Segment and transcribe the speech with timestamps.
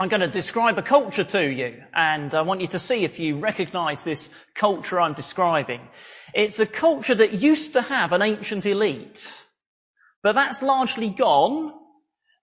[0.00, 3.18] I'm going to describe a culture to you, and I want you to see if
[3.18, 5.82] you recognize this culture I'm describing.
[6.32, 9.22] It's a culture that used to have an ancient elite,
[10.22, 11.74] but that's largely gone.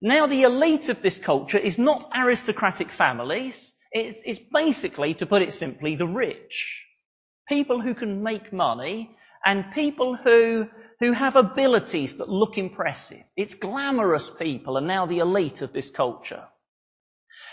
[0.03, 3.73] Now the elite of this culture is not aristocratic families.
[3.91, 6.85] It's, it's basically, to put it simply, the rich.
[7.49, 10.69] People who can make money and people who,
[10.99, 13.23] who have abilities that look impressive.
[13.35, 16.43] It's glamorous people are now the elite of this culture.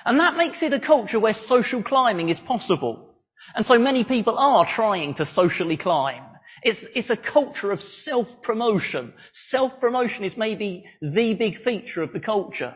[0.05, 3.14] And that makes it a culture where social climbing is possible.
[3.54, 6.25] And so many people are trying to socially climb.
[6.63, 9.13] It's, it's a culture of self-promotion.
[9.32, 12.75] Self-promotion is maybe the big feature of the culture.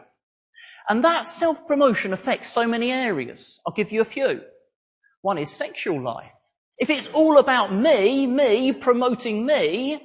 [0.88, 3.60] And that self-promotion affects so many areas.
[3.66, 4.40] I'll give you a few.
[5.20, 6.30] One is sexual life.
[6.78, 10.00] If it's all about me, me, promoting me,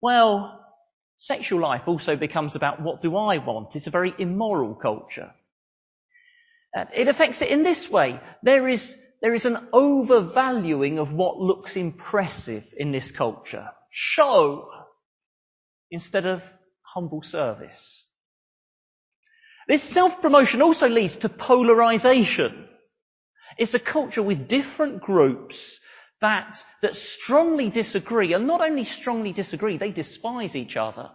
[0.00, 0.60] well,
[1.16, 3.76] sexual life also becomes about what do I want.
[3.76, 5.32] It's a very immoral culture.
[6.76, 8.20] Uh, it affects it in this way.
[8.42, 13.68] There is, there is an overvaluing of what looks impressive in this culture.
[13.90, 14.68] Show
[15.90, 16.42] instead of
[16.82, 18.04] humble service.
[19.68, 22.68] This self-promotion also leads to polarization.
[23.58, 25.78] It's a culture with different groups
[26.20, 31.10] that, that strongly disagree, and not only strongly disagree, they despise each other.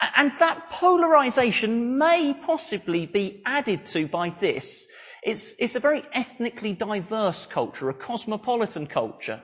[0.00, 4.86] And that polarization may possibly be added to by this.
[5.22, 9.42] It's, it's a very ethnically diverse culture, a cosmopolitan culture,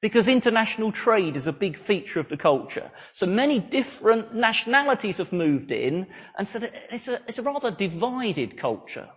[0.00, 2.92] because international trade is a big feature of the culture.
[3.12, 6.60] So many different nationalities have moved in, and so
[6.92, 9.08] it's a, it's a rather divided culture.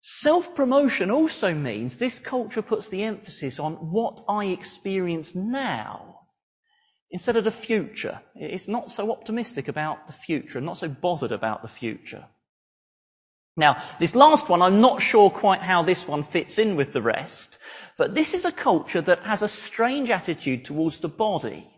[0.00, 6.17] Self-promotion also means this culture puts the emphasis on what I experience now
[7.10, 8.20] instead of the future.
[8.34, 12.24] It's not so optimistic about the future, and not so bothered about the future.
[13.56, 17.02] Now, this last one, I'm not sure quite how this one fits in with the
[17.02, 17.58] rest,
[17.96, 21.68] but this is a culture that has a strange attitude towards the body.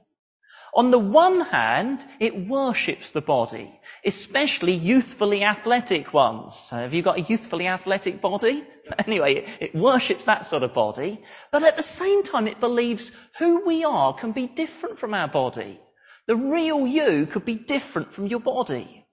[0.73, 6.71] On the one hand, it worships the body, especially youthfully athletic ones.
[6.71, 8.65] Have you got a youthfully athletic body?
[9.07, 11.23] Anyway, it worships that sort of body,
[11.53, 15.29] but at the same time it believes who we are can be different from our
[15.29, 15.79] body.
[16.27, 19.07] The real you could be different from your body.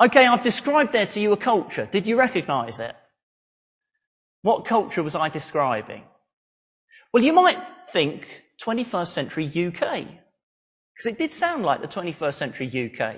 [0.00, 1.86] Okay, I've described there to you a culture.
[1.90, 2.94] Did you recognize it?
[4.40, 6.04] What culture was I describing?
[7.12, 7.58] Well, you might
[7.90, 8.26] think
[8.64, 10.06] 21st century UK.
[10.94, 13.16] Because it did sound like the 21st century UK.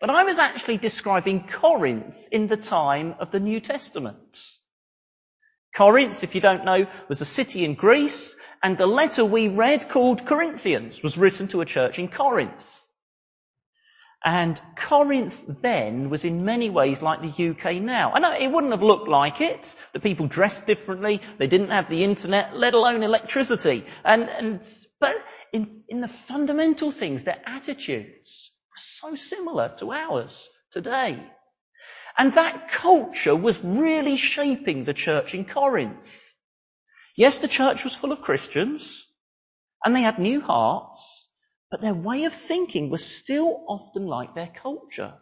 [0.00, 4.40] But I was actually describing Corinth in the time of the New Testament.
[5.74, 9.88] Corinth, if you don't know, was a city in Greece, and the letter we read
[9.88, 12.81] called Corinthians was written to a church in Corinth.
[14.24, 18.12] And Corinth then was in many ways like the UK now.
[18.12, 19.74] I know it wouldn't have looked like it.
[19.92, 21.20] The people dressed differently.
[21.38, 23.84] They didn't have the internet, let alone electricity.
[24.04, 24.68] And, and,
[25.00, 25.16] but
[25.52, 31.18] in, in the fundamental things, their attitudes were so similar to ours today.
[32.16, 36.22] And that culture was really shaping the church in Corinth.
[37.16, 39.06] Yes, the church was full of Christians,
[39.84, 41.21] and they had new hearts,
[41.72, 45.14] but their way of thinking was still often like their culture.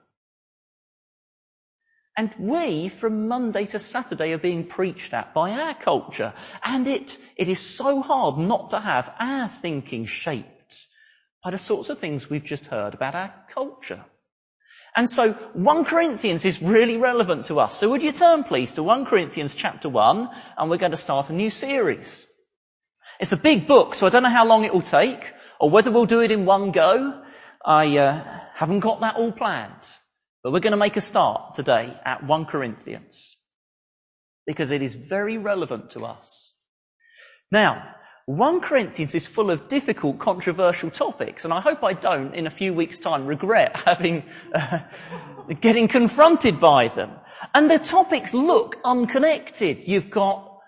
[2.16, 6.34] And we, from Monday to Saturday, are being preached at by our culture.
[6.64, 10.88] And it, it is so hard not to have our thinking shaped
[11.44, 14.04] by the sorts of things we've just heard about our culture.
[14.96, 17.76] And so 1 Corinthians is really relevant to us.
[17.76, 20.28] So would you turn please to 1 Corinthians chapter 1
[20.58, 22.26] and we're going to start a new series.
[23.20, 25.90] It's a big book, so I don't know how long it will take or whether
[25.90, 27.22] we'll do it in one go,
[27.64, 29.74] I uh, haven't got that all planned.
[30.42, 33.36] But we're going to make a start today at 1 Corinthians
[34.46, 36.54] because it is very relevant to us.
[37.52, 37.94] Now,
[38.24, 42.50] 1 Corinthians is full of difficult, controversial topics, and I hope I don't, in a
[42.50, 44.78] few weeks' time, regret having, uh,
[45.60, 47.10] getting confronted by them.
[47.54, 49.86] And the topics look unconnected.
[49.86, 50.58] You've got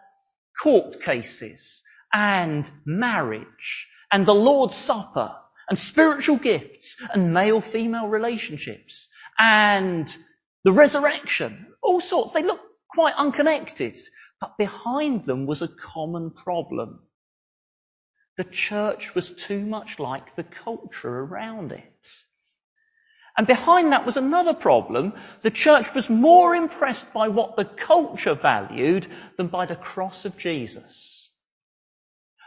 [0.63, 5.35] court cases and marriage and the Lord's Supper
[5.69, 10.15] and spiritual gifts and male-female relationships and
[10.65, 12.33] the resurrection, all sorts.
[12.33, 13.99] They look quite unconnected,
[14.41, 17.01] but behind them was a common problem.
[18.37, 22.17] The church was too much like the culture around it.
[23.37, 25.15] And behind that was another problem.
[25.41, 29.07] The church was more impressed by what the culture valued
[29.39, 31.12] than by the cross of Jesus.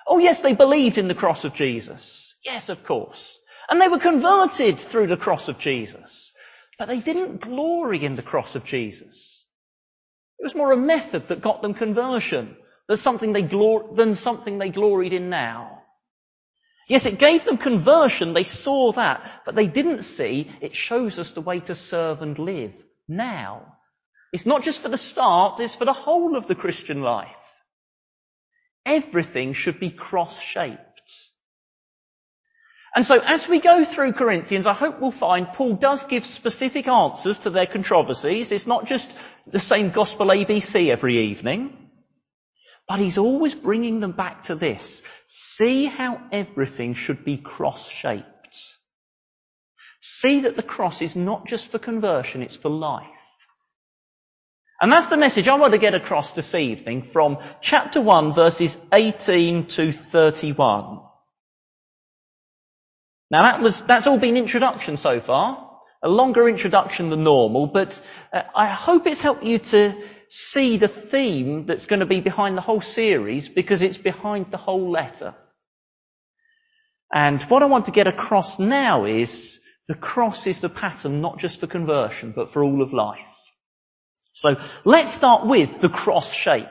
[0.07, 2.35] Oh yes, they believed in the cross of Jesus.
[2.43, 3.39] Yes, of course.
[3.69, 6.31] And they were converted through the cross of Jesus.
[6.77, 9.43] But they didn't glory in the cross of Jesus.
[10.37, 12.55] It was more a method that got them conversion
[12.87, 15.81] than something they, glor- than something they gloried in now.
[16.87, 18.33] Yes, it gave them conversion.
[18.33, 22.37] They saw that, but they didn't see it shows us the way to serve and
[22.37, 22.73] live
[23.07, 23.77] now.
[24.31, 27.44] It's not just for the start, it's for the whole of the Christian life.
[28.85, 30.79] Everything should be cross-shaped.
[32.95, 36.87] And so as we go through Corinthians, I hope we'll find Paul does give specific
[36.87, 38.53] answers to their controversies.
[38.53, 39.13] It's not just
[39.45, 41.75] the same gospel ABC every evening.
[42.87, 45.03] But he's always bringing them back to this.
[45.27, 48.25] See how everything should be cross-shaped.
[50.01, 53.07] See that the cross is not just for conversion, it's for life.
[54.85, 58.77] And that's the message I want to get across this evening from chapter 1 verses
[58.93, 60.99] 18 to 31.
[63.31, 65.71] Now that was, that's all been introduction so far.
[66.03, 67.99] A longer introduction than normal, but
[68.31, 69.95] uh, I hope it's helped you to
[70.29, 74.57] see the theme that's going to be behind the whole series because it's behind the
[74.57, 75.33] whole letter.
[77.11, 81.39] And what I want to get across now is the cross is the pattern not
[81.39, 83.34] just for conversion, but for all of life.
[84.35, 86.67] So let's start with the cross shape.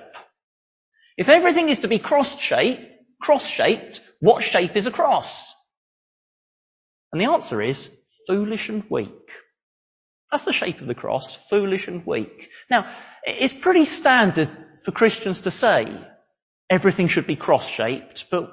[1.16, 2.82] If everything is to be cross-shaped,
[3.22, 5.50] cross-shaped, what shape is a cross?
[7.10, 7.88] And the answer is
[8.26, 9.30] foolish and weak.
[10.30, 12.50] That's the shape of the cross, foolish and weak.
[12.70, 14.50] Now, it's pretty standard
[14.84, 15.86] for Christians to say
[16.68, 18.52] everything should be cross-shaped, but,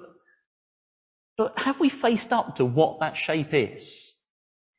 [1.38, 4.14] but have we faced up to what that shape is?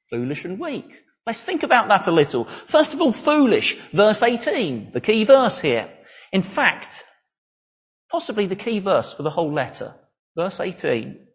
[0.08, 0.90] Foolish and weak.
[1.26, 2.46] Let's think about that a little.
[2.66, 5.88] First of all, foolish, verse 18, the key verse here.
[6.32, 7.04] In fact,
[8.10, 9.94] possibly the key verse for the whole letter.
[10.36, 11.26] Verse 18.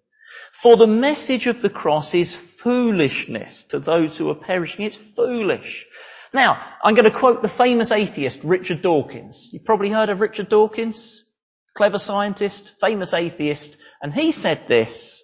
[0.51, 4.86] For the message of the cross is foolishness to those who are perishing.
[4.86, 5.86] It's foolish.
[6.33, 9.50] Now, I'm going to quote the famous atheist Richard Dawkins.
[9.54, 11.24] You've probably heard of Richard Dawkins,
[11.78, 15.24] clever scientist, famous atheist, and he said this,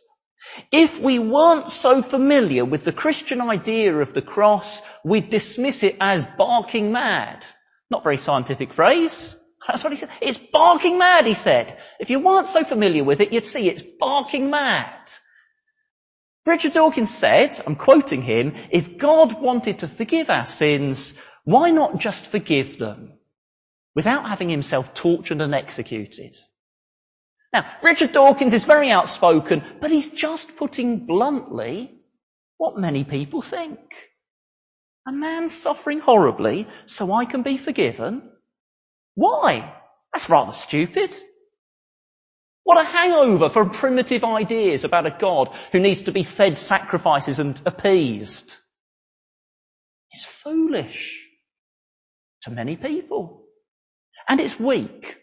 [0.72, 5.98] if we weren't so familiar with the Christian idea of the cross, we'd dismiss it
[6.00, 7.46] as barking mad.
[7.90, 9.36] Not very scientific phrase.
[9.68, 10.10] That's what he said.
[10.22, 11.78] It's barking mad, he said.
[12.00, 14.94] If you weren't so familiar with it, you'd see it's barking mad.
[16.46, 21.16] Richard Dawkins said, I'm quoting him, if God wanted to forgive our sins,
[21.46, 23.14] why not just forgive them
[23.96, 26.38] without having himself tortured and executed?
[27.54, 31.92] Now, Richard Dawkins is very outspoken, but he's just putting bluntly
[32.58, 33.80] what many people think.
[35.08, 38.24] A man suffering horribly so I can be forgiven?
[39.16, 39.72] Why?
[40.14, 41.16] That's rather stupid.
[42.64, 47.40] What a hangover from primitive ideas about a God who needs to be fed sacrifices
[47.40, 48.56] and appeased.
[50.12, 51.20] It's foolish
[52.44, 53.44] to many people.
[54.30, 55.18] And it's weak.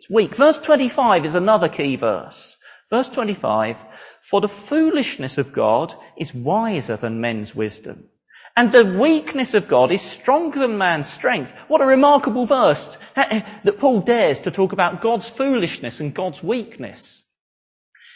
[0.00, 0.34] It's weak.
[0.34, 2.56] Verse 25 is another key verse.
[2.88, 3.76] Verse 25,
[4.22, 8.08] for the foolishness of God is wiser than men's wisdom.
[8.56, 11.54] And the weakness of God is stronger than man's strength.
[11.68, 16.14] What a remarkable verse eh, eh, that Paul dares to talk about God's foolishness and
[16.14, 17.22] God's weakness.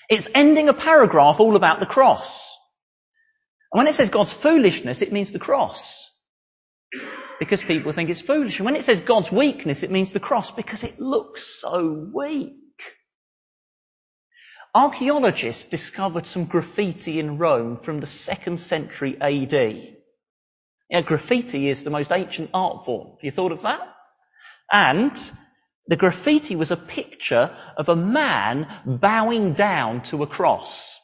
[0.09, 2.51] It's ending a paragraph all about the cross.
[3.71, 6.11] And when it says God's foolishness, it means the cross.
[7.45, 8.59] Because people think it's foolish.
[8.59, 12.55] And when it says God's weakness, it means the cross because it looks so weak.
[14.75, 19.53] Archaeologists discovered some graffiti in Rome from the second century AD.
[20.89, 23.11] Yeah, graffiti is the most ancient art form.
[23.11, 23.81] Have you thought of that?
[24.73, 25.15] And
[25.87, 30.99] the graffiti was a picture of a man bowing down to a cross.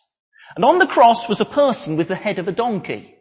[0.57, 3.15] And on the cross was a person with the head of a donkey.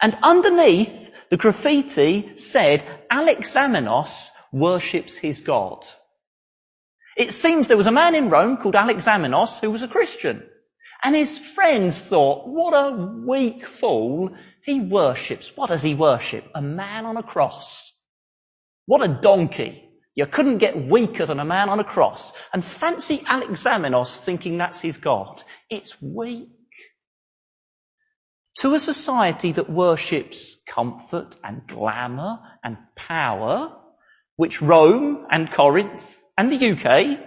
[0.00, 5.84] And underneath the graffiti said, Alexamenos worships his God.
[7.16, 10.42] It seems there was a man in Rome called Alexamenos who was a Christian.
[11.02, 12.94] And his friends thought, what a
[13.26, 16.44] weak fool he worships, what does he worship?
[16.54, 17.92] A man on a cross.
[18.86, 19.88] What a donkey.
[20.14, 22.32] You couldn't get weaker than a man on a cross.
[22.52, 25.42] And fancy Alexamenos thinking that's his God.
[25.70, 26.50] It's weak.
[28.60, 33.74] To a society that worships comfort and glamour and power,
[34.36, 37.18] which Rome and Corinth and the UK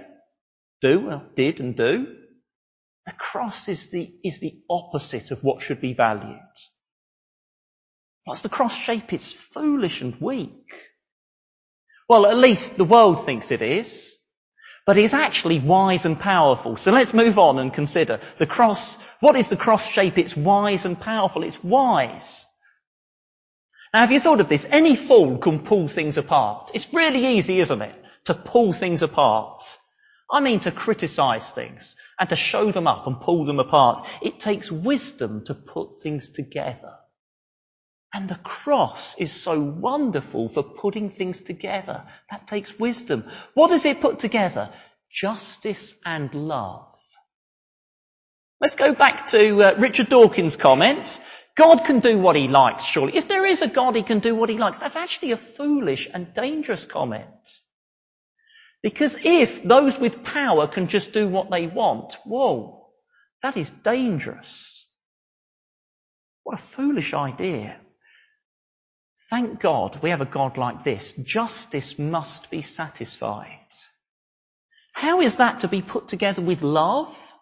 [0.80, 2.06] do, did and do,
[3.08, 6.38] the cross is the, is the opposite of what should be valued.
[8.26, 9.12] What's the cross shape?
[9.12, 10.72] It's foolish and weak.
[12.08, 14.14] Well, at least the world thinks it is.
[14.86, 16.76] But it's actually wise and powerful.
[16.76, 18.98] So let's move on and consider the cross.
[19.24, 20.18] What is the cross shape?
[20.18, 21.44] It's wise and powerful.
[21.44, 22.46] It's wise.
[23.94, 24.68] Now, have you thought of this?
[24.70, 26.72] Any fool can pull things apart.
[26.74, 27.96] It's really easy, isn't it?
[28.26, 29.64] To pull things apart.
[30.30, 34.06] I mean to criticize things and to show them up and pull them apart.
[34.22, 36.96] It takes wisdom to put things together.
[38.14, 42.04] And the cross is so wonderful for putting things together.
[42.30, 43.24] That takes wisdom.
[43.54, 44.74] What does it put together?
[45.10, 46.93] Justice and love.
[48.64, 51.20] Let's go back to uh, Richard Dawkins' comments.
[51.54, 53.18] God can do what he likes, surely.
[53.18, 54.80] If there is a God, he can do what he likes.
[54.80, 57.26] That's actually a foolish and dangerous comment.
[58.82, 62.88] Because if those with power can just do what they want, whoa,
[63.42, 64.88] that is dangerous.
[66.46, 67.76] What a foolish idea.
[69.30, 71.12] Thank God we have a God like this.
[71.22, 73.68] Justice must be satisfied.
[74.94, 77.33] How is that to be put together with love?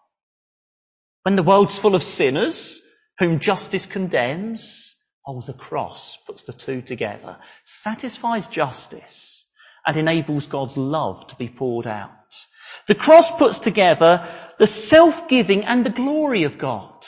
[1.22, 2.80] When the world's full of sinners
[3.18, 4.94] whom justice condemns,
[5.26, 9.44] oh, the cross puts the two together, satisfies justice
[9.86, 12.10] and enables God's love to be poured out.
[12.88, 17.04] The cross puts together the self-giving and the glory of God.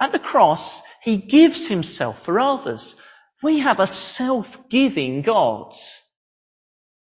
[0.00, 2.94] At the cross, He gives Himself for others.
[3.42, 5.74] We have a self-giving God.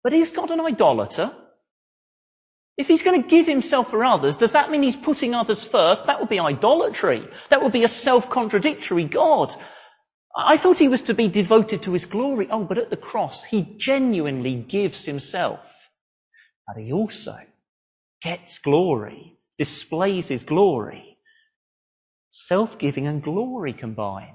[0.02, 1.32] But is God an idolater?
[2.76, 6.06] If he's going to give himself for others, does that mean he's putting others first?
[6.06, 7.26] That would be idolatry.
[7.48, 9.54] That would be a self-contradictory God.
[10.36, 12.48] I thought he was to be devoted to his glory.
[12.50, 15.60] Oh, but at the cross, he genuinely gives himself.
[16.68, 17.38] But he also
[18.22, 21.16] gets glory, displays his glory.
[22.28, 24.34] Self-giving and glory combined.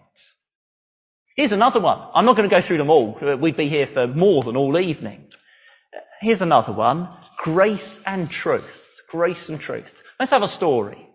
[1.36, 2.01] Here's another one.
[2.15, 3.19] I'm not going to go through them all.
[3.39, 5.27] We'd be here for more than all evening.
[6.21, 7.10] Here's another one.
[7.41, 9.01] Grace and truth.
[9.10, 10.03] Grace and truth.
[10.19, 11.10] Let's have a story.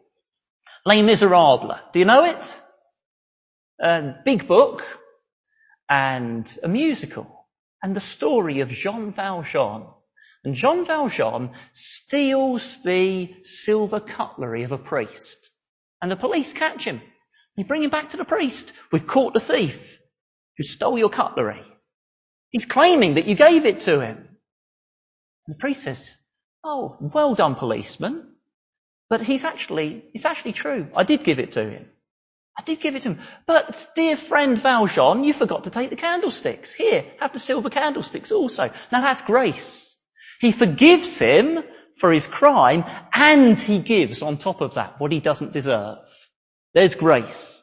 [0.84, 1.78] Les Miserables.
[1.92, 2.60] Do you know it?
[3.80, 4.82] A big book
[5.88, 7.46] and a musical
[7.82, 9.86] and the story of Jean Valjean.
[10.44, 15.50] And Jean Valjean steals the silver cutlery of a priest.
[16.02, 17.02] And the police catch him.
[17.56, 18.72] You bring him back to the priest.
[18.90, 20.00] We've caught the thief
[20.56, 21.62] who stole your cutlery.
[22.50, 24.16] He's claiming that you gave it to him.
[25.46, 26.10] And the priest says,
[26.68, 28.26] Oh, well done, policeman.
[29.08, 30.88] But he's actually, it's actually true.
[30.96, 31.86] I did give it to him.
[32.58, 33.20] I did give it to him.
[33.46, 36.74] But dear friend Valjean, you forgot to take the candlesticks.
[36.74, 38.72] Here, have the silver candlesticks also.
[38.90, 39.94] Now that's grace.
[40.40, 41.62] He forgives him
[41.98, 45.98] for his crime and he gives on top of that what he doesn't deserve.
[46.74, 47.62] There's grace.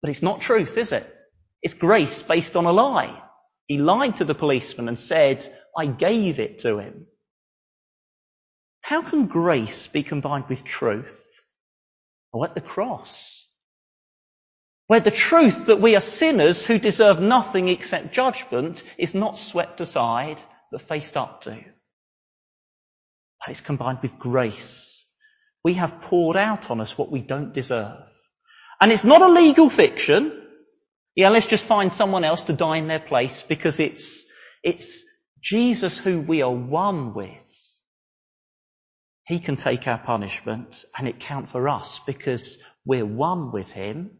[0.00, 1.12] But it's not truth, is it?
[1.60, 3.20] It's grace based on a lie.
[3.66, 5.44] He lied to the policeman and said,
[5.76, 7.06] I gave it to him.
[8.84, 11.18] How can grace be combined with truth?
[12.30, 13.42] Well, at the cross.
[14.88, 19.80] Where the truth that we are sinners who deserve nothing except judgment is not swept
[19.80, 20.36] aside,
[20.70, 21.52] but faced up to.
[23.40, 25.02] But it's combined with grace.
[25.64, 28.04] We have poured out on us what we don't deserve.
[28.82, 30.42] And it's not a legal fiction.
[31.14, 34.24] Yeah, let's just find someone else to die in their place because it's,
[34.62, 35.02] it's
[35.40, 37.43] Jesus who we are one with
[39.26, 44.10] he can take our punishment and it count for us because we're one with him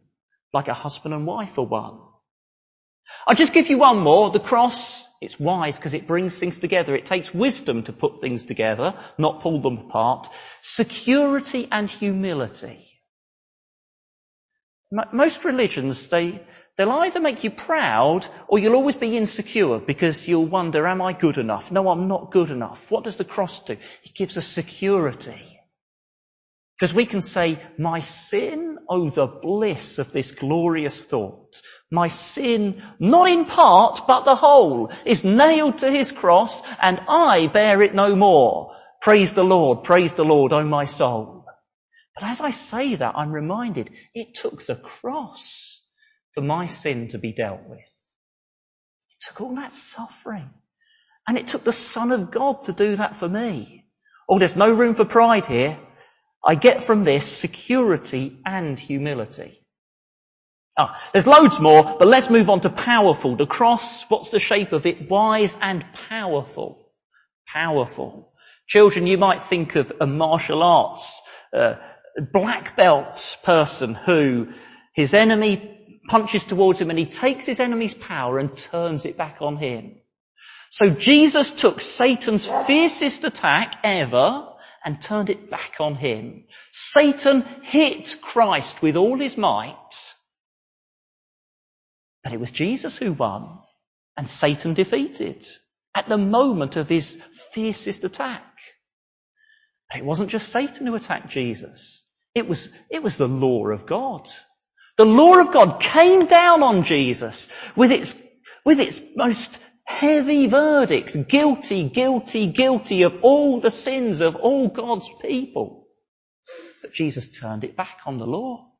[0.53, 1.99] like a husband and wife are one.
[3.27, 4.31] I'll just give you one more.
[4.31, 6.95] The cross, it's wise because it brings things together.
[6.95, 10.27] It takes wisdom to put things together, not pull them apart.
[10.63, 12.87] Security and humility.
[15.11, 16.41] Most religions, they,
[16.77, 21.13] They'll either make you proud or you'll always be insecure because you'll wonder, am I
[21.13, 21.71] good enough?
[21.71, 22.91] No, I'm not good enough.
[22.91, 23.73] What does the cross do?
[24.03, 25.61] It gives us security.
[26.77, 31.61] Because we can say, my sin, oh the bliss of this glorious thought.
[31.89, 37.47] My sin, not in part, but the whole, is nailed to his cross and I
[37.47, 38.75] bear it no more.
[39.01, 41.45] Praise the Lord, praise the Lord, oh my soul.
[42.15, 45.74] But as I say that, I'm reminded, it took the cross
[46.35, 47.79] for my sin to be dealt with.
[47.79, 50.51] It took all that suffering.
[51.27, 53.85] And it took the Son of God to do that for me.
[54.29, 55.77] Oh, there's no room for pride here.
[56.45, 59.59] I get from this security and humility.
[60.77, 63.35] Ah, there's loads more, but let's move on to powerful.
[63.35, 65.09] The cross, what's the shape of it?
[65.09, 66.91] Wise and powerful.
[67.47, 68.33] Powerful.
[68.67, 71.21] Children, you might think of a martial arts,
[71.55, 71.75] uh,
[72.33, 74.49] black belt person who
[74.95, 75.74] his enemy
[76.07, 79.95] punches towards him and he takes his enemy's power and turns it back on him.
[80.71, 84.47] So Jesus took Satan's fiercest attack ever
[84.83, 86.45] and turned it back on him.
[86.71, 90.13] Satan hit Christ with all his might,
[92.23, 93.59] But it was Jesus who won
[94.17, 95.45] and Satan defeated
[95.95, 97.19] at the moment of his
[97.53, 98.43] fiercest attack.
[99.89, 102.03] But it wasn't just Satan who attacked Jesus.
[102.33, 104.29] It was, it was the law of God.
[104.97, 108.15] The law of God came down on Jesus with its,
[108.63, 111.27] with its most heavy verdict.
[111.27, 115.87] Guilty, guilty, guilty of all the sins of all God's people.
[116.81, 118.71] But Jesus turned it back on the law.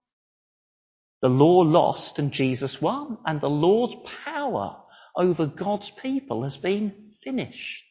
[1.22, 3.18] The law lost and Jesus won.
[3.26, 4.78] And the law's power
[5.16, 7.84] over God's people has been finished.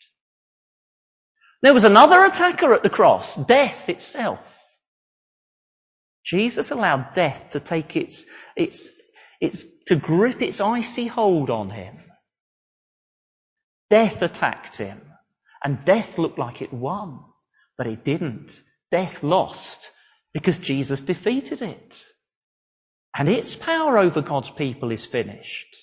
[1.63, 4.54] There was another attacker at the cross, death itself.
[6.25, 8.25] Jesus allowed death to take its,
[8.57, 8.89] its,
[9.41, 11.99] its, to grip its icy hold on him.
[13.91, 15.01] Death attacked him,
[15.63, 17.21] and death looked like it won,
[17.77, 18.61] but it didn't.
[18.91, 19.91] Death lost
[20.33, 22.05] because Jesus defeated it.
[23.17, 25.77] And its power over God's people is finished.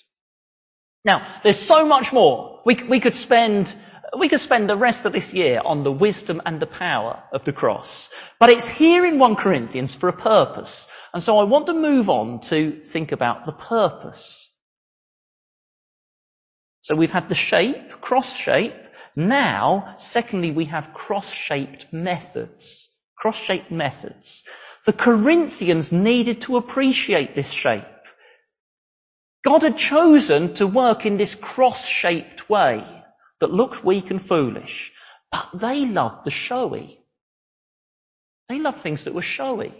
[1.04, 2.60] Now, there's so much more.
[2.64, 3.74] We, we could spend
[4.18, 7.44] we could spend the rest of this year on the wisdom and the power of
[7.44, 8.10] the cross.
[8.38, 10.86] But it's here in 1 Corinthians for a purpose.
[11.14, 14.50] And so I want to move on to think about the purpose.
[16.80, 18.74] So we've had the shape, cross shape.
[19.16, 22.88] Now, secondly, we have cross-shaped methods.
[23.16, 24.42] Cross-shaped methods.
[24.84, 27.84] The Corinthians needed to appreciate this shape.
[29.44, 32.84] God had chosen to work in this cross-shaped way
[33.42, 34.92] that looked weak and foolish,
[35.30, 36.98] but they loved the showy.
[38.48, 39.74] They loved things that were showy.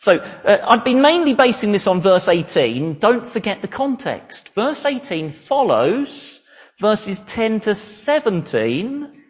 [0.00, 2.98] So uh, I've been mainly basing this on verse 18.
[2.98, 4.48] Don't forget the context.
[4.54, 6.40] Verse 18 follows
[6.78, 9.22] verses 10 to 17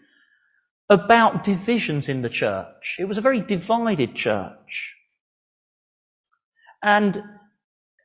[0.88, 2.96] about divisions in the church.
[2.98, 4.96] It was a very divided church.
[6.82, 7.22] And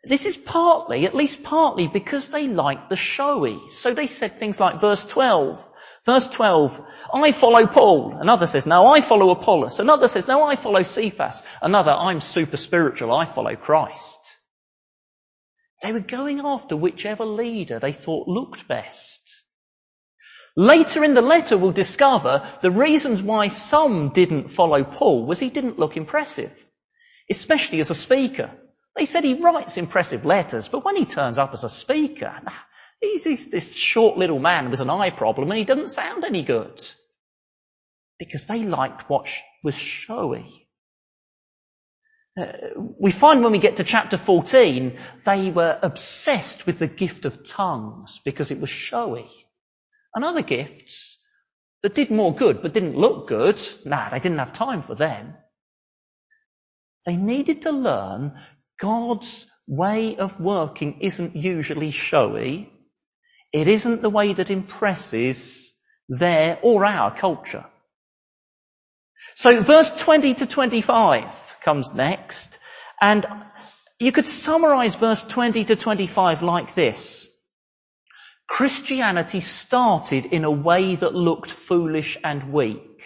[0.07, 3.59] this is partly, at least partly, because they liked the showy.
[3.71, 5.71] So they said things like verse 12.
[6.05, 6.85] Verse 12,
[7.15, 8.15] I follow Paul.
[8.19, 9.79] Another says, no, I follow Apollos.
[9.79, 11.41] Another says, no, I follow Cephas.
[11.63, 13.11] Another, I'm super spiritual.
[13.11, 14.37] I follow Christ.
[15.81, 19.21] They were going after whichever leader they thought looked best.
[20.55, 25.49] Later in the letter we'll discover the reasons why some didn't follow Paul was he
[25.49, 26.53] didn't look impressive.
[27.29, 28.51] Especially as a speaker.
[28.95, 32.33] They said he writes impressive letters, but when he turns up as a speaker,
[33.01, 36.43] he's, he's this short little man with an eye problem and he doesn't sound any
[36.43, 36.83] good.
[38.17, 39.27] Because they liked what
[39.63, 40.67] was showy.
[42.39, 42.51] Uh,
[42.99, 47.45] we find when we get to chapter 14, they were obsessed with the gift of
[47.45, 49.29] tongues because it was showy.
[50.13, 51.17] And other gifts
[51.83, 55.35] that did more good but didn't look good, nah, they didn't have time for them.
[57.05, 58.33] They needed to learn
[58.79, 62.71] God's way of working isn't usually showy.
[63.51, 65.71] It isn't the way that impresses
[66.09, 67.65] their or our culture.
[69.35, 72.59] So verse 20 to 25 comes next,
[73.01, 73.25] and
[73.99, 77.27] you could summarize verse 20 to 25 like this.
[78.47, 83.03] Christianity started in a way that looked foolish and weak,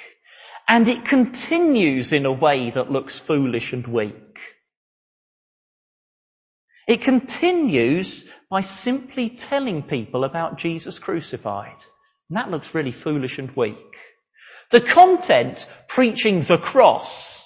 [0.68, 4.29] and it continues in a way that looks foolish and weak.
[6.90, 11.78] It continues by simply telling people about Jesus crucified.
[12.30, 13.96] And that looks really foolish and weak.
[14.72, 17.46] The content, preaching the cross,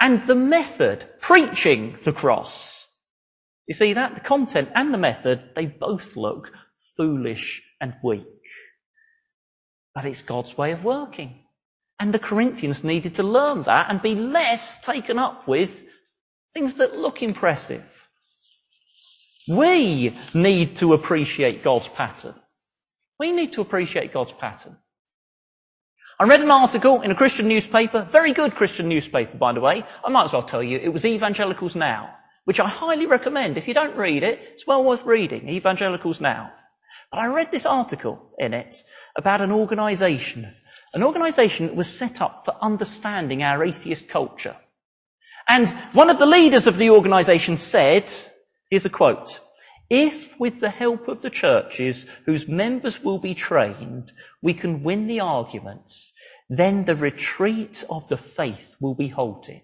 [0.00, 2.84] and the method, preaching the cross.
[3.68, 4.14] You see that?
[4.14, 6.50] The content and the method, they both look
[6.96, 8.26] foolish and weak.
[9.94, 11.38] But it's God's way of working.
[12.00, 15.84] And the Corinthians needed to learn that and be less taken up with
[16.52, 17.95] things that look impressive.
[19.48, 22.34] We need to appreciate God's pattern.
[23.18, 24.76] We need to appreciate God's pattern.
[26.18, 29.84] I read an article in a Christian newspaper, very good Christian newspaper, by the way.
[30.04, 33.58] I might as well tell you, it was Evangelicals Now, which I highly recommend.
[33.58, 36.52] If you don't read it, it's well worth reading, Evangelicals Now.
[37.12, 38.82] But I read this article in it
[39.16, 40.52] about an organisation,
[40.94, 44.56] an organisation that was set up for understanding our atheist culture.
[45.48, 48.12] And one of the leaders of the organisation said,
[48.70, 49.40] Here's a quote.
[49.88, 55.06] If with the help of the churches whose members will be trained, we can win
[55.06, 56.12] the arguments,
[56.48, 59.62] then the retreat of the faith will be halted.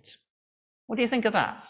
[0.87, 1.65] What do you think of that?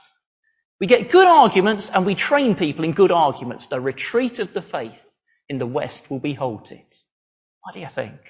[0.81, 3.67] We get good arguments and we train people in good arguments.
[3.67, 5.03] The retreat of the faith
[5.49, 6.85] in the West will be halted.
[7.63, 8.21] What do you think?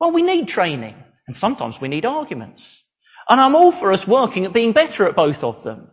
[0.00, 0.96] Well, we need training
[1.28, 2.82] and sometimes we need arguments.
[3.28, 5.90] And I'm all for us working at being better at both of them.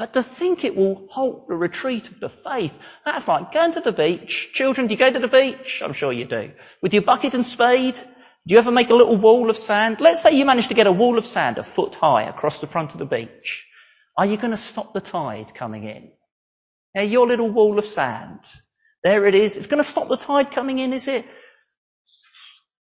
[0.00, 3.82] But to think it will halt the retreat of the faith, that's like going to
[3.82, 4.48] the beach.
[4.54, 5.82] Children, do you go to the beach?
[5.84, 6.52] I'm sure you do.
[6.80, 10.00] With your bucket and spade, do you ever make a little wall of sand?
[10.00, 12.66] Let's say you manage to get a wall of sand a foot high across the
[12.66, 13.66] front of the beach.
[14.16, 16.12] Are you going to stop the tide coming in?
[16.94, 18.40] Yeah, your little wall of sand.
[19.04, 19.58] There it is.
[19.58, 21.26] It's going to stop the tide coming in, is it?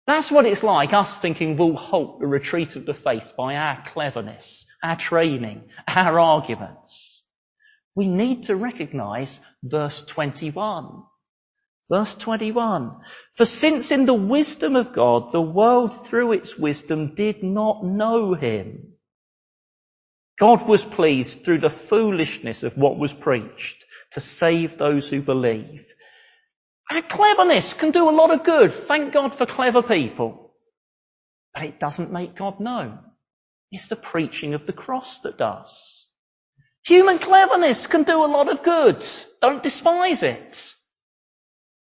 [0.06, 3.84] That's what it's like, us thinking we'll halt the retreat of the faith by our
[3.92, 7.07] cleverness, our training, our arguments.
[7.98, 11.02] We need to recognize verse 21.
[11.90, 13.00] Verse 21.
[13.34, 18.34] For since in the wisdom of God, the world through its wisdom did not know
[18.34, 18.92] him,
[20.38, 25.92] God was pleased through the foolishness of what was preached to save those who believe.
[26.92, 28.72] Our cleverness can do a lot of good.
[28.72, 30.52] Thank God for clever people.
[31.52, 33.00] But it doesn't make God known.
[33.72, 35.97] It's the preaching of the cross that does.
[36.86, 39.04] Human cleverness can do a lot of good.
[39.40, 40.72] Don't despise it.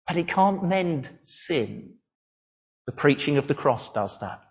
[0.07, 1.95] But it can't mend sin.
[2.87, 4.43] The preaching of the cross does that.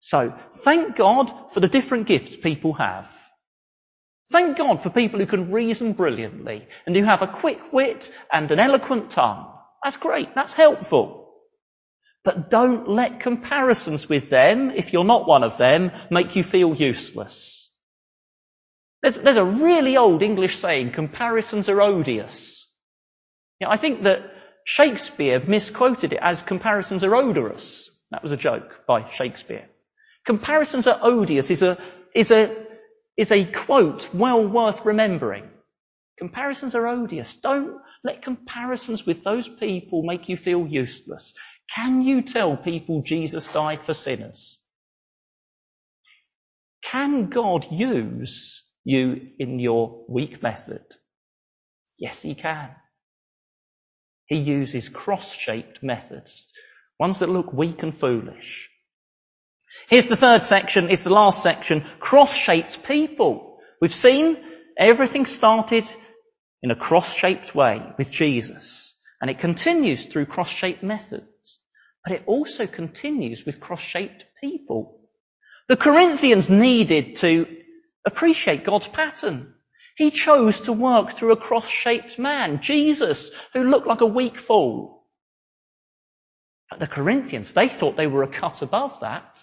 [0.00, 3.10] So, thank God for the different gifts people have.
[4.30, 8.50] Thank God for people who can reason brilliantly and who have a quick wit and
[8.50, 9.52] an eloquent tongue.
[9.84, 10.34] That's great.
[10.34, 11.32] That's helpful.
[12.24, 16.74] But don't let comparisons with them, if you're not one of them, make you feel
[16.74, 17.55] useless.
[19.06, 22.66] There's, there's a really old English saying, comparisons are odious.
[23.64, 24.32] I think that
[24.64, 27.88] Shakespeare misquoted it as comparisons are odorous.
[28.10, 29.68] That was a joke by Shakespeare.
[30.24, 31.78] Comparisons are odious is a,
[32.16, 32.52] is a
[33.16, 35.50] is a quote well worth remembering.
[36.18, 37.32] Comparisons are odious.
[37.36, 41.32] Don't let comparisons with those people make you feel useless.
[41.72, 44.58] Can you tell people Jesus died for sinners?
[46.82, 50.84] Can God use you in your weak method?
[51.98, 52.70] Yes, he can.
[54.26, 56.46] He uses cross-shaped methods,
[56.98, 58.70] ones that look weak and foolish.
[59.88, 60.88] Here's the third section.
[60.88, 61.84] It's the last section.
[61.98, 63.58] Cross-shaped people.
[63.80, 64.38] We've seen
[64.78, 65.84] everything started
[66.62, 68.94] in a cross-shaped way with Jesus.
[69.20, 71.58] And it continues through cross-shaped methods.
[72.04, 75.00] But it also continues with cross-shaped people.
[75.66, 77.48] The Corinthians needed to
[78.06, 79.52] appreciate God's pattern.
[79.96, 85.04] He chose to work through a cross-shaped man, Jesus, who looked like a weak fool.
[86.70, 89.42] But the Corinthians, they thought they were a cut above that.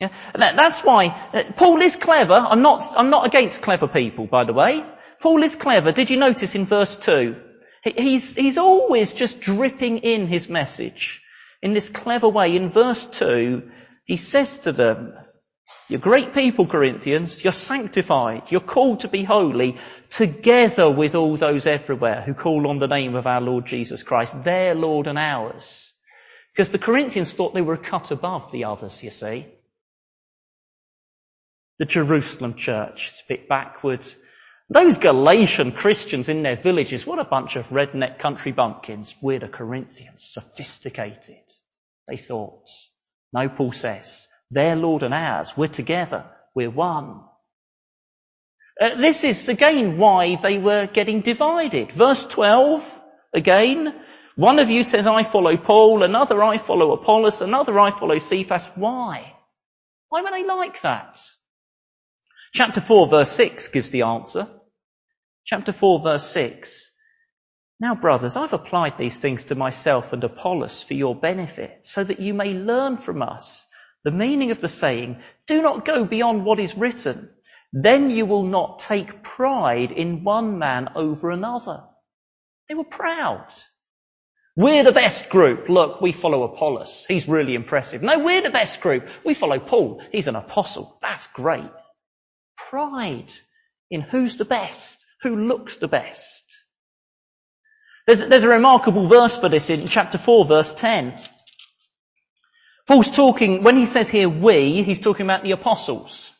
[0.00, 0.08] Yeah?
[0.34, 2.34] that's why uh, Paul is clever.
[2.34, 4.84] I'm not, I'm not against clever people, by the way.
[5.20, 5.92] Paul is clever.
[5.92, 7.36] Did you notice in verse 2?
[7.82, 11.20] He's, he's always just dripping in his message
[11.62, 12.56] in this clever way.
[12.56, 13.70] In verse 2,
[14.04, 15.14] he says to them,
[15.90, 17.42] you're great people, Corinthians.
[17.42, 18.52] You're sanctified.
[18.52, 19.76] You're called to be holy
[20.08, 24.44] together with all those everywhere who call on the name of our Lord Jesus Christ,
[24.44, 25.92] their Lord and ours.
[26.52, 29.46] Because the Corinthians thought they were cut above the others, you see
[31.80, 33.08] the Jerusalem church.
[33.08, 34.14] It's a bit backwards.
[34.68, 39.12] Those Galatian Christians in their villages, what a bunch of redneck country bumpkins.
[39.20, 41.42] We're the Corinthians, sophisticated.
[42.06, 42.68] They thought.
[43.32, 47.22] No, Paul says, their Lord and ours, we're together, we're one.
[48.80, 51.92] Uh, this is again why they were getting divided.
[51.92, 53.00] Verse 12,
[53.34, 53.94] again,
[54.36, 58.70] one of you says, I follow Paul, another I follow Apollos, another I follow Cephas.
[58.74, 59.34] Why?
[60.08, 61.20] Why were they like that?
[62.54, 64.48] Chapter 4 verse 6 gives the answer.
[65.44, 66.90] Chapter 4 verse 6.
[67.78, 72.20] Now brothers, I've applied these things to myself and Apollos for your benefit, so that
[72.20, 73.66] you may learn from us
[74.04, 77.30] the meaning of the saying, do not go beyond what is written.
[77.72, 81.84] Then you will not take pride in one man over another.
[82.68, 83.46] They were proud.
[84.56, 85.68] We're the best group.
[85.68, 87.04] Look, we follow Apollos.
[87.06, 88.02] He's really impressive.
[88.02, 89.06] No, we're the best group.
[89.24, 90.02] We follow Paul.
[90.12, 90.98] He's an apostle.
[91.02, 91.70] That's great
[92.68, 93.32] pride
[93.90, 96.44] in who's the best, who looks the best.
[98.06, 101.18] There's, there's a remarkable verse for this in chapter 4 verse 10.
[102.90, 106.32] Paul's talking, when he says here we, he's talking about the apostles.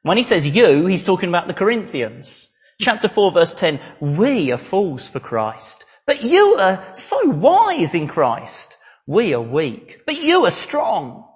[0.00, 2.48] When he says you, he's talking about the Corinthians.
[2.80, 8.08] Chapter 4 verse 10, we are fools for Christ, but you are so wise in
[8.08, 8.78] Christ.
[9.06, 11.28] We are weak, but you are strong.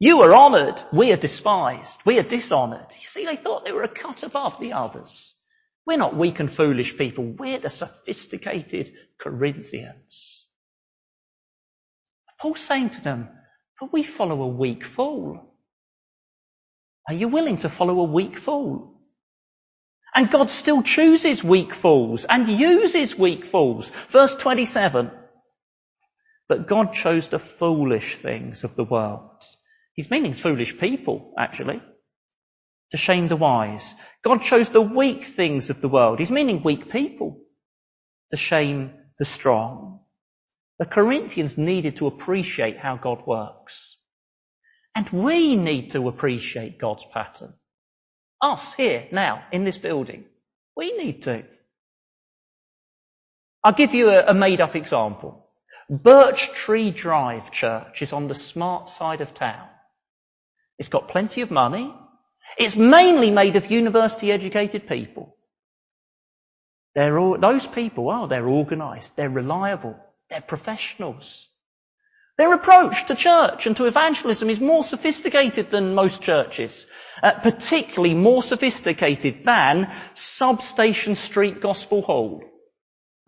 [0.00, 0.82] You are honoured.
[0.92, 2.00] We are despised.
[2.04, 2.90] We are dishonoured.
[2.90, 5.32] You see, they thought they were a cut above the others.
[5.86, 7.22] We're not weak and foolish people.
[7.22, 10.31] We're the sophisticated Corinthians.
[12.42, 13.28] Paul's saying to them,
[13.80, 15.40] but we follow a weak fool.
[17.08, 19.00] Are you willing to follow a weak fool?
[20.14, 23.92] And God still chooses weak fools and uses weak fools.
[24.08, 25.12] Verse 27.
[26.48, 29.44] But God chose the foolish things of the world.
[29.94, 31.80] He's meaning foolish people, actually,
[32.90, 33.94] to shame the wise.
[34.22, 36.18] God chose the weak things of the world.
[36.18, 37.40] He's meaning weak people
[38.32, 40.01] to shame the strong.
[40.82, 43.96] The Corinthians needed to appreciate how God works.
[44.96, 47.54] And we need to appreciate God's pattern.
[48.40, 50.24] Us here, now, in this building.
[50.76, 51.44] We need to.
[53.62, 55.46] I'll give you a, a made up example.
[55.88, 59.68] Birch Tree Drive Church is on the smart side of town.
[60.80, 61.94] It's got plenty of money.
[62.58, 65.36] It's mainly made of university educated people.
[66.96, 69.94] All, those people, oh, they're organised, they're reliable,
[70.32, 71.46] they're professionals.
[72.38, 76.86] Their approach to church and to evangelism is more sophisticated than most churches,
[77.22, 82.42] uh, particularly more sophisticated than Substation Street Gospel Hall.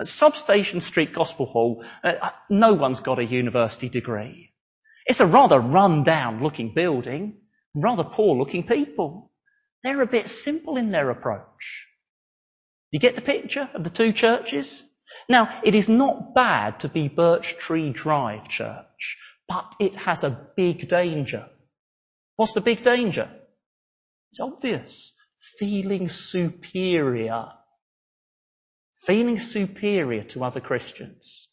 [0.00, 4.52] At Substation Street Gospel Hall, uh, no one's got a university degree.
[5.06, 7.36] It's a rather run-down looking building,
[7.74, 9.30] rather poor looking people.
[9.82, 11.84] They're a bit simple in their approach.
[12.90, 14.84] You get the picture of the two churches?
[15.28, 19.16] Now, it is not bad to be Birch Tree Drive Church,
[19.48, 21.46] but it has a big danger.
[22.36, 23.30] What's the big danger?
[24.30, 25.12] It's obvious.
[25.58, 27.46] Feeling superior.
[29.06, 31.48] Feeling superior to other Christians.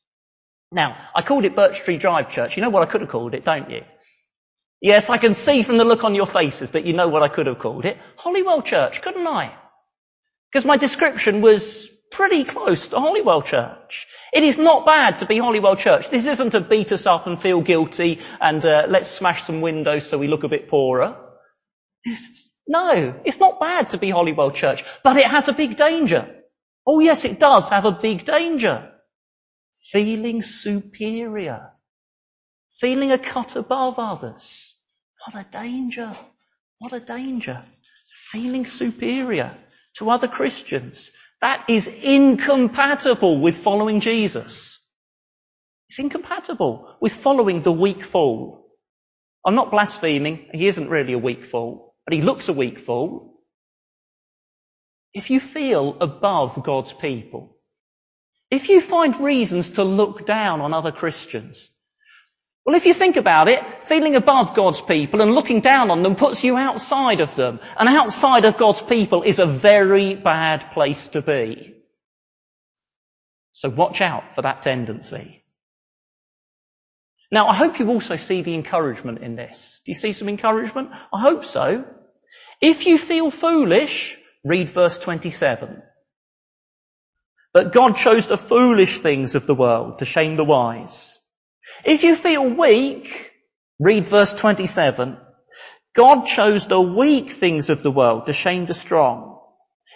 [0.71, 2.56] Now, I called it Birch Tree Drive Church.
[2.56, 3.82] You know what I could have called it, don't you?
[4.80, 7.28] Yes, I can see from the look on your faces that you know what I
[7.28, 7.97] could have called it.
[8.15, 9.54] Holywell Church, couldn't I?
[10.52, 14.08] Because my description was pretty close to Holywell Church.
[14.34, 16.10] It is not bad to be Holywell Church.
[16.10, 20.08] This isn't to beat us up and feel guilty and uh, let's smash some windows
[20.08, 21.17] so we look a bit poorer.
[22.04, 26.28] It's, no, it's not bad to be Holywell Church, but it has a big danger.
[26.86, 28.91] Oh yes, it does have a big danger.
[29.74, 31.71] Feeling superior.
[32.69, 34.76] Feeling a cut above others.
[35.26, 36.15] What a danger.
[36.80, 37.62] What a danger.
[38.32, 39.52] Feeling superior
[39.95, 41.12] to other Christians.
[41.41, 44.80] That is incompatible with following Jesus.
[45.89, 48.67] It's incompatible with following the weak fool.
[49.45, 50.47] I'm not blaspheming.
[50.54, 53.41] He isn't really a weak fool, but he looks a weak fool.
[55.13, 57.58] If you feel above God's people,
[58.51, 61.69] if you find reasons to look down on other Christians,
[62.65, 66.15] well, if you think about it, feeling above God's people and looking down on them
[66.15, 67.60] puts you outside of them.
[67.78, 71.76] And outside of God's people is a very bad place to be.
[73.52, 75.43] So watch out for that tendency.
[77.32, 79.82] Now, I hope you also see the encouragement in this.
[79.86, 80.89] Do you see some encouragement?
[81.13, 81.86] I hope so.
[82.62, 85.82] If you feel foolish, read verse 27.
[87.54, 91.17] But God chose the foolish things of the world to shame the wise.
[91.84, 93.34] If you feel weak,
[93.80, 95.17] read verse 27.
[95.93, 99.39] God chose the weak things of the world to shame the strong.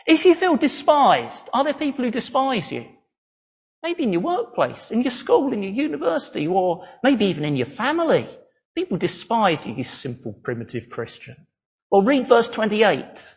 [0.05, 2.85] If you feel despised, are there people who despise you?
[3.81, 7.67] Maybe in your workplace, in your school, in your university, or maybe even in your
[7.67, 8.27] family.
[8.75, 11.35] People despise you, you simple primitive Christian.
[11.89, 13.35] Well, read verse 28.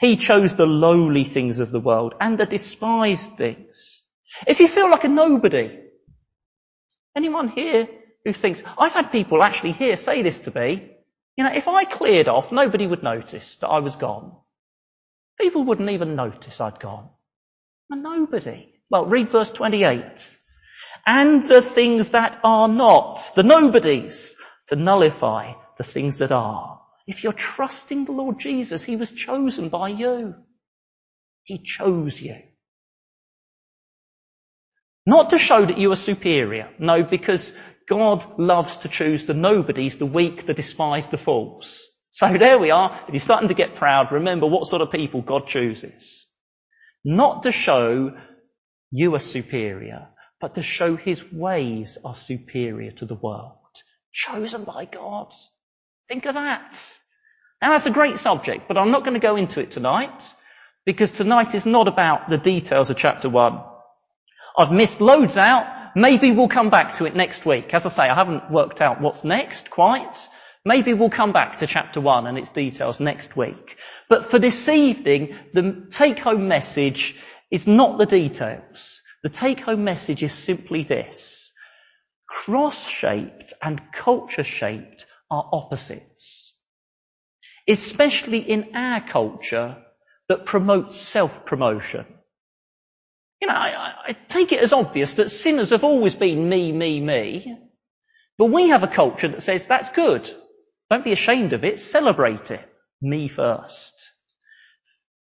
[0.00, 4.02] He chose the lowly things of the world and the despised things.
[4.46, 5.78] If you feel like a nobody,
[7.16, 7.88] Anyone here
[8.24, 10.90] who thinks, I've had people actually here say this to me,
[11.36, 14.36] you know, if I cleared off, nobody would notice that I was gone.
[15.40, 17.08] People wouldn't even notice I'd gone.
[17.88, 18.74] And nobody.
[18.90, 20.38] Well, read verse 28.
[21.06, 26.80] And the things that are not, the nobodies, to nullify the things that are.
[27.06, 30.34] If you're trusting the Lord Jesus, He was chosen by you.
[31.44, 32.36] He chose you.
[35.06, 36.68] Not to show that you are superior.
[36.78, 37.54] No, because
[37.88, 41.80] God loves to choose the nobodies, the weak, the despised, the fools.
[42.12, 43.00] So there we are.
[43.08, 46.26] If you're starting to get proud, remember what sort of people God chooses.
[47.04, 48.16] Not to show
[48.90, 50.08] you are superior,
[50.40, 53.56] but to show his ways are superior to the world.
[54.12, 55.32] Chosen by God.
[56.08, 56.92] Think of that.
[57.62, 60.34] Now that's a great subject, but I'm not going to go into it tonight
[60.84, 63.62] because tonight is not about the details of chapter one.
[64.58, 65.96] I've missed loads out.
[65.96, 67.74] Maybe we'll come back to it next week.
[67.74, 70.28] As I say, I haven't worked out what's next quite.
[70.64, 73.78] Maybe we'll come back to chapter one and its details next week.
[74.08, 77.16] But for this evening, the take home message
[77.50, 79.00] is not the details.
[79.22, 81.50] The take home message is simply this.
[82.28, 86.52] Cross shaped and culture shaped are opposites.
[87.68, 89.76] especially in our culture
[90.28, 92.06] that promotes self-promotion.
[93.40, 97.00] You know, I, I, take it as obvious that sinners have always been me, me,
[97.00, 97.58] me.
[98.36, 100.30] But we have a culture that says that's good.
[100.90, 101.80] Don't be ashamed of it.
[101.80, 102.66] Celebrate it.
[103.00, 103.94] Me first.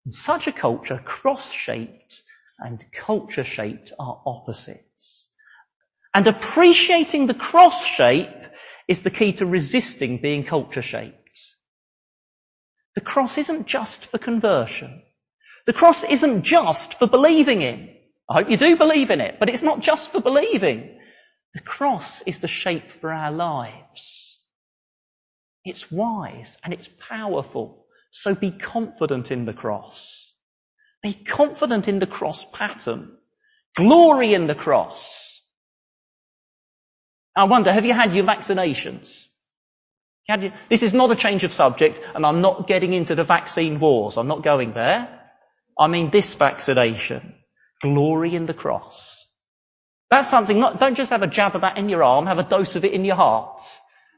[0.04, 2.22] In such a culture, cross-shaped
[2.58, 5.28] and culture-shaped are opposites.
[6.14, 8.28] And appreciating the cross shape
[8.86, 11.40] is the key to resisting being culture shaped.
[12.94, 15.02] The cross isn't just for conversion.
[15.66, 17.90] The cross isn't just for believing in.
[18.28, 20.98] I hope you do believe in it, but it's not just for believing.
[21.54, 24.38] The cross is the shape for our lives.
[25.64, 27.86] It's wise and it's powerful.
[28.10, 30.32] So be confident in the cross.
[31.02, 33.12] Be confident in the cross pattern.
[33.76, 35.40] Glory in the cross.
[37.36, 39.26] I wonder, have you had your vaccinations?
[40.28, 43.80] You, this is not a change of subject, and I'm not getting into the vaccine
[43.80, 44.16] wars.
[44.16, 45.20] I'm not going there.
[45.78, 47.34] I mean this vaccination.
[47.84, 49.26] Glory in the cross.
[50.10, 52.48] That's something, not, don't just have a jab of that in your arm, have a
[52.48, 53.60] dose of it in your heart.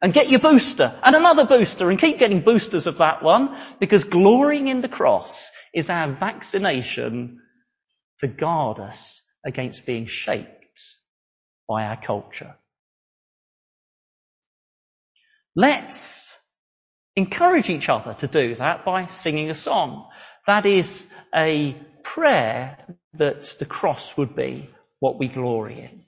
[0.01, 4.05] And get your booster, and another booster, and keep getting boosters of that one, because
[4.05, 7.41] glorying in the cross is our vaccination
[8.21, 10.81] to guard us against being shaped
[11.69, 12.55] by our culture.
[15.57, 16.39] Let's
[17.17, 20.09] encourage each other to do that by singing a song.
[20.47, 22.79] That is a prayer
[23.15, 26.06] that the cross would be what we glory in.